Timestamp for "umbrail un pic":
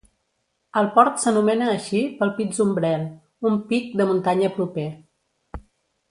2.67-3.91